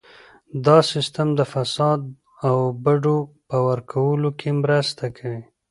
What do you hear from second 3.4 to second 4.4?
په ورکولو